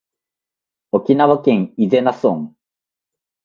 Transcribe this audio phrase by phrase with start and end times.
[0.91, 2.53] 沖縄県伊是名村